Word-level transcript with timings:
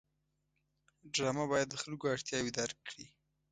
ډرامه 1.13 1.45
باید 1.51 1.67
د 1.69 1.75
خلکو 1.83 2.05
اړتیاوې 2.13 2.51
درک 2.57 2.77
کړي 2.87 3.05